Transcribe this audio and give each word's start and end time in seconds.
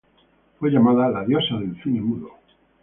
Fue 0.57 0.71
llamada 0.71 1.11
"La 1.11 1.23
diosa 1.23 1.57
del 1.57 1.79
cine 1.83 2.01
mudo". 2.01 2.31